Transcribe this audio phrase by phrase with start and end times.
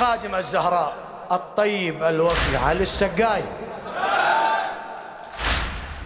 [0.00, 0.96] لخادم الزهراء
[1.32, 3.42] الطيب الوفي علي السقاي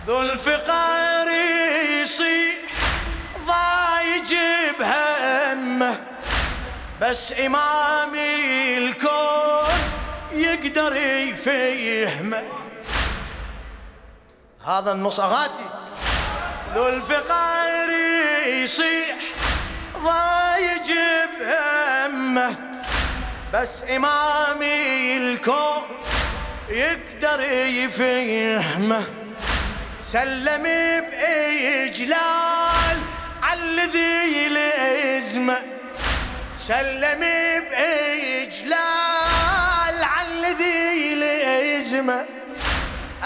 [0.07, 1.29] ذو الفقار
[2.03, 2.57] يصيح
[3.47, 4.35] ضايج
[4.79, 6.01] بهمه
[7.01, 9.79] بس إمامي الكون
[10.33, 12.43] يقدر يفهمه.
[14.67, 15.67] هذا النص أغاتي.
[16.75, 17.89] ذو الفقار
[18.47, 19.17] يصيح
[20.05, 20.93] ضايج
[21.41, 22.74] بهمه
[23.55, 25.83] بس إمامي الكون
[26.69, 29.05] يقدر يفهمه.
[30.01, 30.63] سلم
[31.11, 32.99] بإجلال
[33.43, 35.57] على الذي لازمه
[36.57, 37.21] سلم
[37.71, 38.85] بإجلال
[40.05, 42.25] على الذي لازمه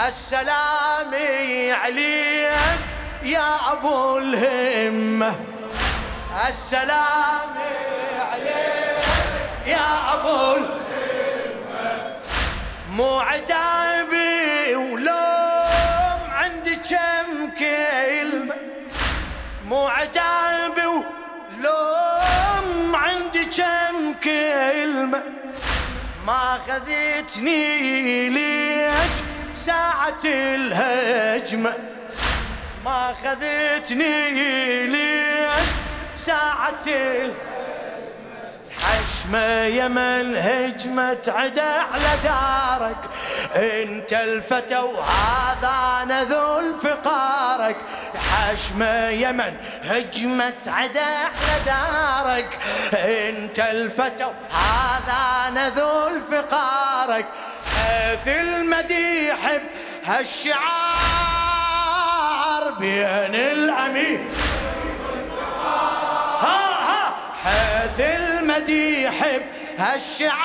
[0.07, 1.13] السلام
[1.73, 2.79] عليك
[3.23, 5.35] يا أبو الهمة.
[6.47, 7.48] السلام
[9.69, 10.65] يا الهمة
[12.89, 18.55] مو عتابي ولوم عندي كم كلمة.
[19.65, 25.23] مو عتابي ولوم عندي كم كلمة.
[26.27, 29.11] ما خذتني ليش
[29.55, 31.73] ساعة الهجمة.
[32.85, 35.69] ما خذتني ليش
[36.15, 36.85] ساعة
[38.83, 42.97] حشمة يمن هجمة عدا على دارك
[43.55, 47.77] انت الفتى وهذا نذل فقارك.
[48.31, 52.59] حشمة يمن هجمة عدا على دارك
[52.93, 57.25] انت الفتى وهذا نذل فقارك.
[57.75, 59.59] حيث المديح
[60.05, 60.59] هالشعار
[62.79, 64.27] بين الأمير.
[68.59, 69.39] المديح
[69.77, 70.39] هالشعار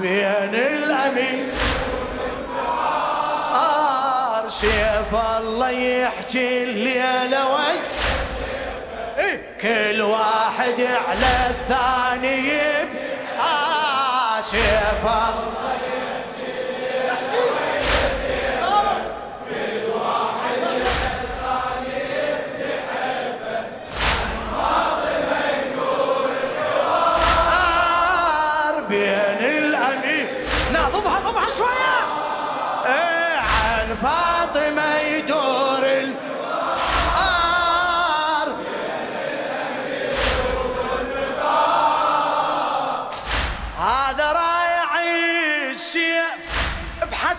[0.00, 1.46] بين الأمير
[4.48, 7.80] سيف الله يحكي الليلة وي
[9.18, 13.06] إيه، كل واحد على الثاني يبكي
[14.40, 15.66] سيف الله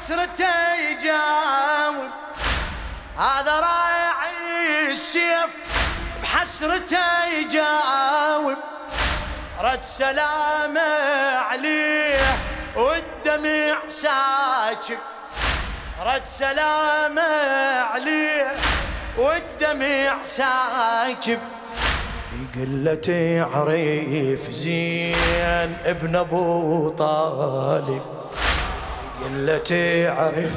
[0.08, 2.10] بحسرته يجاوب
[3.18, 4.16] هذا رايع
[4.92, 5.52] السيف
[6.22, 8.58] بحسرته يجاوب
[9.62, 10.82] رد سلامه
[11.50, 12.20] عليه
[12.76, 14.98] والدمع ساكب.
[16.06, 17.22] رد سلامه
[17.82, 18.56] عليه
[19.18, 21.40] والدمع ساكب.
[22.56, 28.18] قلة عريف زين ابن أبو طالب.
[29.28, 29.72] قلة
[30.18, 30.52] عريف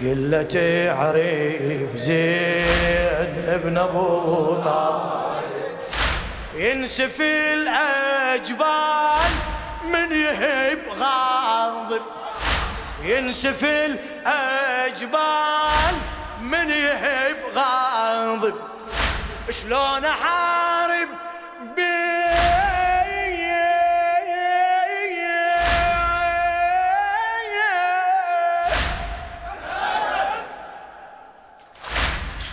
[0.00, 0.56] قلة
[0.98, 5.08] عريف زين ابن أبو طالب.
[6.54, 9.30] ينسفي الأجبال
[9.84, 12.02] من يهب غاضب
[13.02, 15.18] ينسفي الأجبال
[16.40, 18.54] من يهب غاضب
[19.50, 20.57] شلون احارب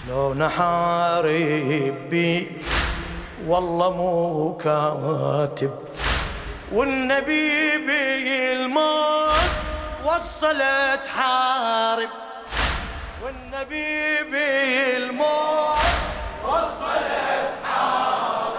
[0.05, 2.49] شلون احارب بيك
[3.47, 5.73] والله مو كاتب.
[6.71, 9.49] والنبي بالموت
[10.05, 12.09] وصلت حارب.
[13.23, 15.77] والنبي بالموت
[16.47, 18.53] وصلت حارب.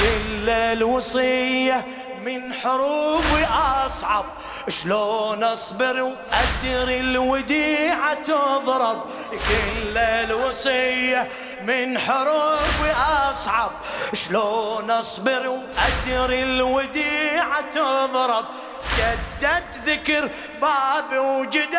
[0.00, 1.86] قل الوصية
[2.24, 3.44] من حروبي
[3.86, 4.24] أصعب.
[4.68, 9.04] شلون اصبر وأدري الوديعة تضرب.
[9.30, 11.28] كل الوصية
[11.62, 12.92] من حروبي
[13.30, 13.70] أصعب.
[14.12, 18.44] شلون اصبر وأدري الوديعة تضرب.
[18.98, 20.30] جدد ذكر
[20.60, 21.76] باب وجدار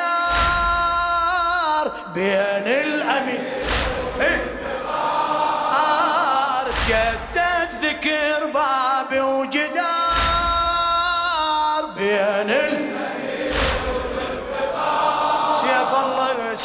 [2.13, 3.44] بين الأمين.
[4.22, 4.57] إيه؟
[6.88, 7.26] جدد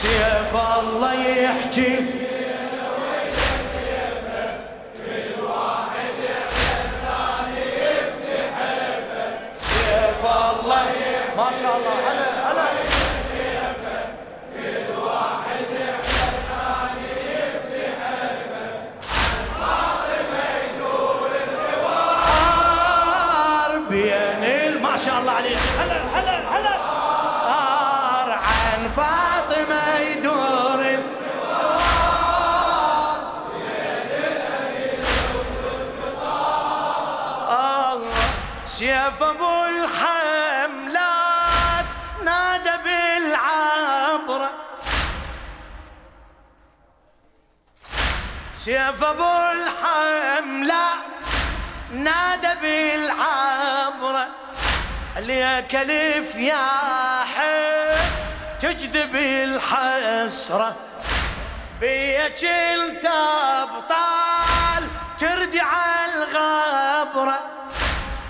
[0.02, 1.96] سيف الله يحكي
[11.36, 12.21] ما شاء الله
[48.64, 50.84] سيف أبو الحملة
[51.90, 54.28] نادى بالعبرة
[55.16, 57.98] عليك الف يا حب
[58.60, 60.76] تجذب الحسرة
[61.80, 63.04] بيك انت
[63.62, 64.88] أبطال
[65.18, 65.70] تردع
[66.04, 67.40] الغبرة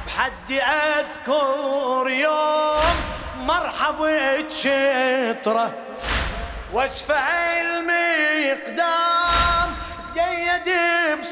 [0.06, 2.96] بحد أذكر يوم
[3.36, 3.98] مرحب
[4.50, 5.72] شطرة
[6.72, 7.30] واسفع
[7.60, 9.01] المقدام تقيد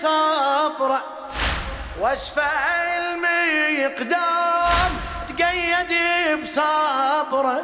[0.00, 1.02] بصبره
[2.00, 2.50] واسفع
[2.96, 4.92] المقدام
[5.28, 5.92] تقيد
[6.42, 7.62] بصبره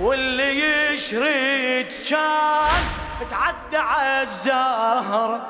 [0.00, 0.60] واللي
[0.92, 2.82] يشرد كان
[3.30, 5.46] تعدى عالزهرة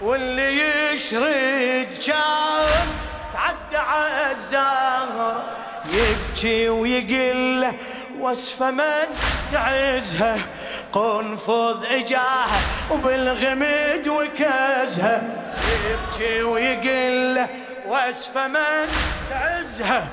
[0.00, 2.86] واللي يشرد كان
[3.32, 5.44] تعدى عالزهرة
[5.92, 7.72] يبكي ويقل
[8.20, 9.06] وصف من
[9.52, 10.38] تعزها
[10.94, 12.60] قنفذ اجاها
[12.90, 15.22] وبالغمد وكزها
[15.90, 17.46] يبكي ويقل
[17.86, 18.88] وصف من
[19.30, 20.08] تعزها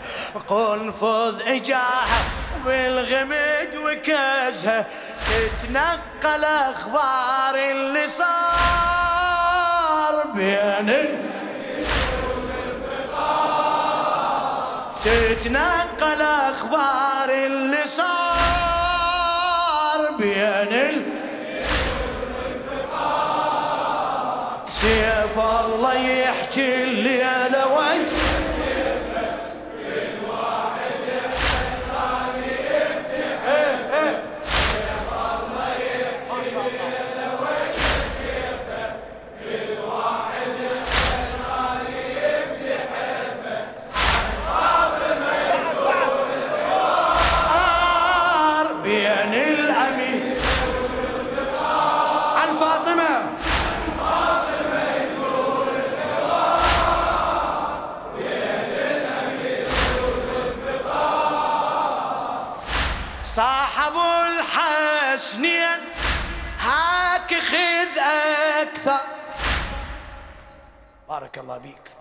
[0.50, 2.24] قنفذ اجاها
[2.56, 4.86] وبالغمد وكزها
[5.28, 8.31] تتنقل أخبار اللي صار
[10.36, 11.19] بين
[15.04, 18.31] تتنقل أخبار اللي صار
[20.21, 21.01] بين ال...
[24.68, 27.70] سيف الله يحكي الليلة
[71.11, 71.91] بارك الله بيك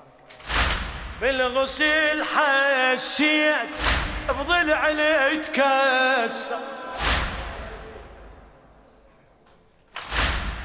[1.20, 3.68] بالغسل حسيت
[4.28, 6.58] بضلع يتكسر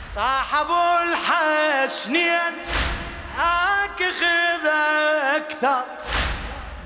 [0.05, 0.67] صاحب
[1.01, 2.53] الحسنين
[3.37, 4.67] هاك خذ
[5.35, 5.83] أكثر.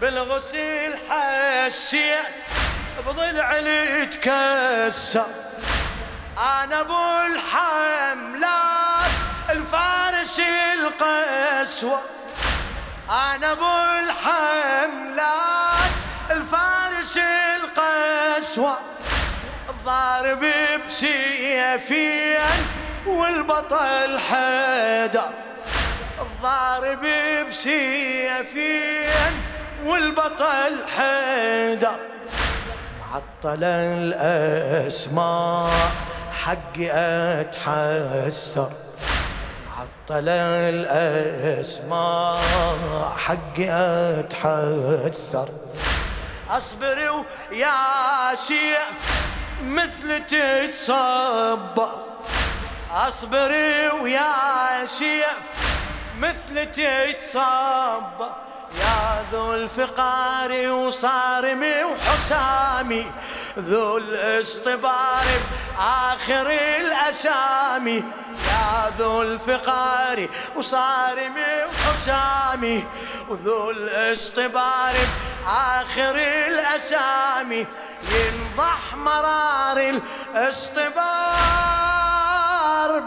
[0.02, 2.26] بالغسل حسيت
[3.08, 3.60] بضلع
[4.04, 5.28] تكسر
[6.38, 8.69] أنا أبو الحملات
[10.30, 10.42] الفارس
[10.80, 12.00] القسوة.
[13.10, 13.66] أنا أبو
[14.06, 15.92] الحملات
[16.32, 17.20] الفارس
[17.56, 18.78] القسوة.
[19.70, 20.46] الضارب
[20.88, 22.62] بسيفين
[23.08, 25.30] والبطل حيدر
[26.22, 27.06] الضارب
[27.48, 29.34] بسيفين
[29.86, 31.96] والبطل حيدر
[33.14, 33.64] عطل
[34.04, 35.72] الأسماء
[36.32, 36.92] حقي
[37.42, 38.72] أتحسر.
[40.10, 40.30] عطل
[40.74, 42.42] الأسماء
[43.18, 43.70] حقي
[44.20, 45.50] أتحسر.
[46.50, 48.90] أصبر يا سيف
[49.64, 51.92] مثل تتصبر
[52.92, 53.52] أصبر
[54.02, 55.38] ويا سيف
[56.20, 58.32] مثل تتصبر
[58.80, 63.06] يا ذو الفقار وصارمي وحسامي
[63.60, 65.26] ذو الاصطبار
[65.80, 68.04] آخر الأسامي
[68.48, 72.84] يا ذو الفقار وصارمي وحسامي
[73.30, 74.94] وذو الاصطبار
[75.48, 76.16] آخر
[76.48, 77.66] الأسامي
[78.12, 79.78] ينضح مرار
[80.36, 81.00] الاصطبار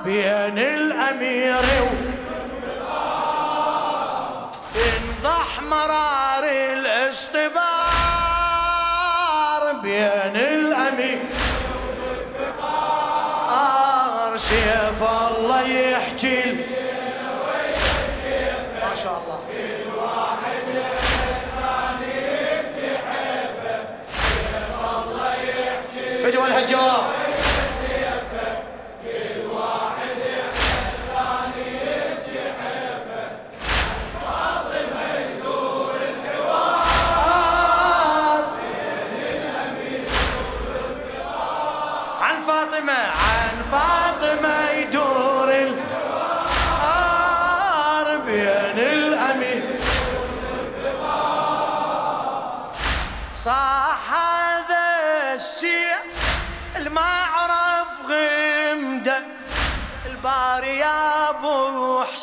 [0.05, 1.62] بين الأمير
[5.73, 7.72] مرار الاصطبار
[26.62, 27.22] فدوى الهجواب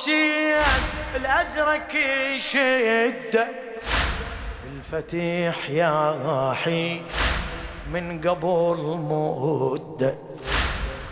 [0.10, 0.64] ابو حسين
[1.16, 1.96] الأزرق
[2.36, 3.48] يشده
[4.66, 7.02] الفتيح يا حي
[7.92, 10.16] من قبل مده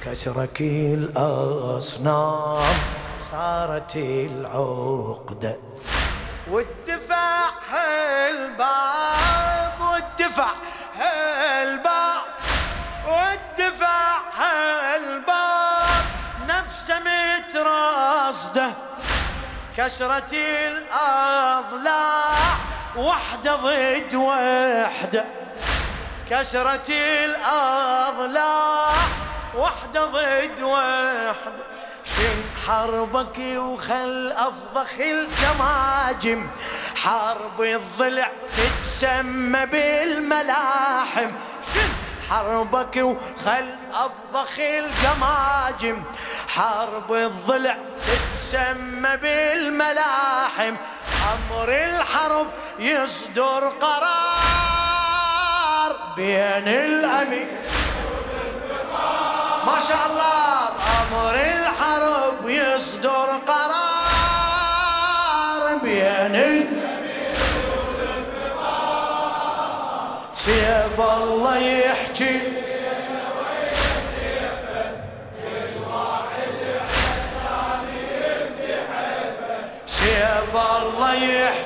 [0.06, 0.62] كسرك
[0.94, 2.74] الأصنام
[3.20, 5.58] صارت العقده
[6.48, 7.50] والدفاع
[8.30, 10.48] الباب والدفع
[10.96, 12.24] هالباب
[13.08, 15.58] والدفع هالباب.
[16.48, 18.87] نفسه متراصده
[19.78, 20.34] كسرة
[20.68, 22.36] الأضلاع
[22.98, 25.26] وحدة ضد وحدة
[26.30, 26.90] كسرة
[27.26, 28.94] الأضلاع
[29.56, 31.66] وحدة ضد وحدة
[32.06, 36.48] شن حربك وخل أفضخ الجماجم
[36.96, 41.32] حرب الضلع تتسمى بالملاحم.
[41.74, 41.90] شن
[42.30, 46.04] حربك وخل أفضخ الجماجم
[46.48, 48.37] حرب الضلع تتسمى
[49.16, 50.76] بالملاحم.
[51.34, 52.48] أمر الحرب
[52.80, 55.16] يصدر قرار
[56.16, 57.48] بين الأمير
[59.66, 60.70] ما شاء الله.
[61.02, 64.58] أمر الحرب يصدر قرار
[65.84, 66.88] بين الأمير
[70.34, 72.67] سيف الله يحكي.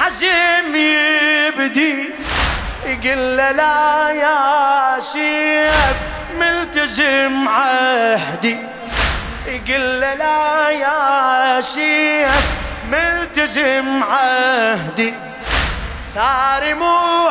[0.00, 2.10] بالحزم يبدي
[2.86, 5.96] يقول له لا يا سيف
[6.38, 8.56] ملتزم عهدي.
[9.46, 12.44] يقول له لا يا سيف
[12.90, 15.14] ملتزم عهدي.
[16.14, 17.28] ثاري مو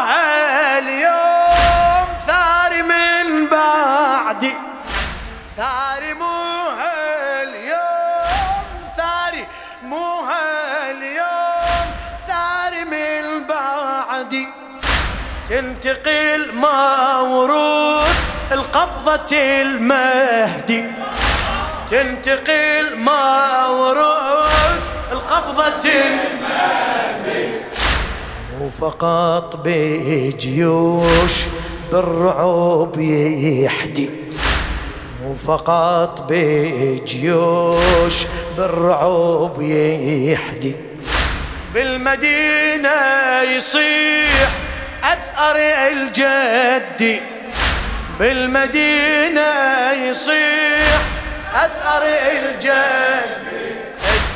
[15.50, 18.16] تنتقل مورود
[18.52, 20.84] القبضة المهدي.
[21.92, 24.80] تنتقل مورود
[25.12, 27.50] القبضة المهدي.
[28.60, 31.34] مو فقط بجيوش
[31.92, 34.10] بالرعب يحدي
[35.24, 38.26] مو فقط بجيوش
[38.58, 40.76] بالرعب يحدي
[41.74, 42.92] بالمدينة
[43.42, 44.50] يصيح
[45.04, 45.56] أثأر
[45.92, 47.22] الجدي
[48.20, 49.52] بالمدينة
[49.92, 51.00] يصيح.
[51.54, 53.40] أثأر الجدي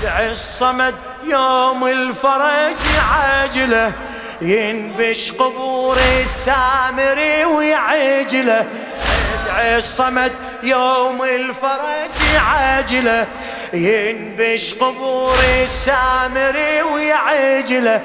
[0.01, 2.75] ادعي الصمد يوم الفرج
[3.11, 3.91] عاجله
[4.41, 8.65] ينبش قبور السامري ويعجله.
[9.45, 10.31] ادعي الصمد
[10.63, 13.27] يوم الفرج عاجله
[13.73, 18.01] ينبش قبور السامري ويعجله.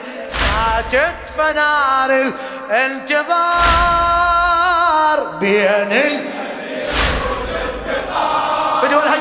[0.48, 2.10] ماتت فنار
[2.70, 3.68] الانتظار.
[5.40, 6.14] بين ال
[8.82, 9.16] فدوا لها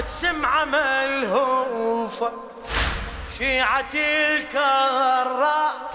[0.00, 2.32] تسمع ملهوفة
[3.38, 5.90] شيعة الكرار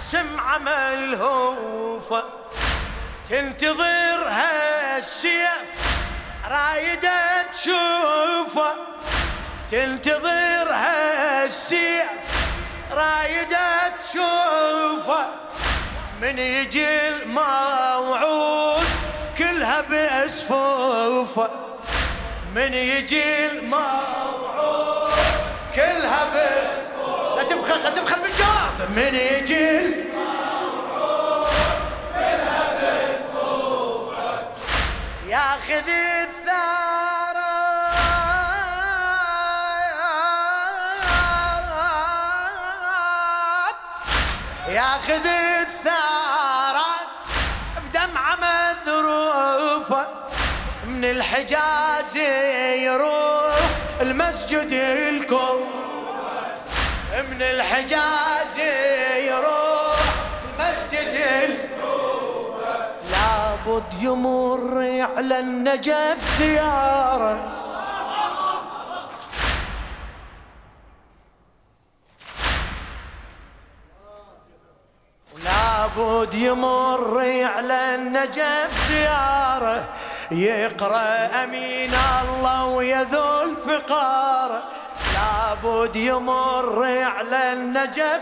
[0.00, 2.24] تسمع ملهوفة
[3.28, 5.48] تنتظر هالسيف
[6.50, 8.72] رايدة تشوفه
[9.70, 12.10] تنتظر هالسيف
[12.90, 15.26] رايدة تشوفه
[16.22, 18.84] من يجي الموعود
[19.38, 21.71] كلها بأسفوفه
[22.54, 25.12] من يجي الموعود
[25.74, 31.48] كلها بأسفوفه لا تبخل لا تبخل بالجواب من يجي الموعود
[32.14, 34.42] كلها بأسفوفه
[35.28, 36.72] ياخذ الثارة.
[44.68, 45.26] ياخذ
[51.02, 52.16] من الحجاز
[52.76, 53.58] يروح
[54.00, 55.66] المسجد الكوفة
[57.30, 58.58] من الحجاز
[59.16, 59.98] يروح
[60.44, 64.78] المسجد الكوفة لابد يمر
[65.16, 67.58] على النجف زيارة.
[75.44, 79.88] لابد يمر على النجف زيارة.
[80.30, 84.62] يقرأ أمين الله ويذل فقاره
[85.14, 88.20] لابد يمر على النجف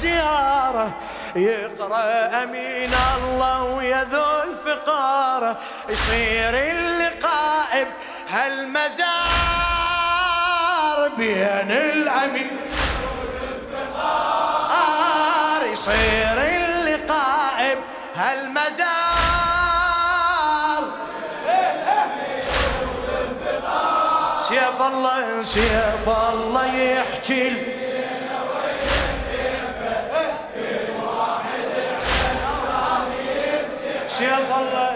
[0.00, 0.92] زيارة.
[1.36, 5.56] يقرأ أمين الله ويذل فقاره
[5.88, 7.86] يصير اللقاء
[8.30, 9.32] بهالمزار.
[11.16, 12.56] بين الأمين
[15.72, 17.78] يصير اللقاء
[18.14, 19.31] بهالمزار.
[24.72, 27.52] سيف الله سيف الله يحكي
[34.06, 34.91] سيف الله